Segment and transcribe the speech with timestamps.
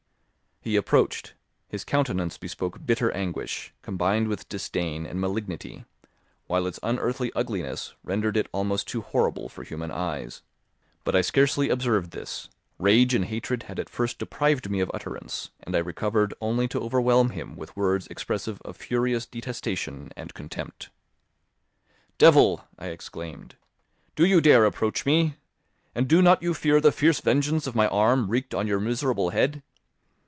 [0.63, 1.33] He approached;
[1.69, 5.85] his countenance bespoke bitter anguish, combined with disdain and malignity,
[6.45, 10.43] while its unearthly ugliness rendered it almost too horrible for human eyes.
[11.03, 15.49] But I scarcely observed this; rage and hatred had at first deprived me of utterance,
[15.63, 20.91] and I recovered only to overwhelm him with words expressive of furious detestation and contempt.
[22.19, 23.55] "Devil," I exclaimed,
[24.15, 25.37] "do you dare approach me?
[25.95, 29.31] And do not you fear the fierce vengeance of my arm wreaked on your miserable
[29.31, 29.63] head?